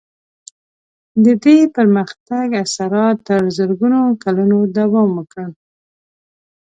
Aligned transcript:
د 1.23 1.25
دې 1.43 1.57
پرمختګ 1.75 2.47
اثرات 2.63 3.17
تر 3.27 3.41
زرګونو 3.57 4.01
کلونو 4.23 4.57
دوام 4.77 5.09
وکړ. 5.17 5.47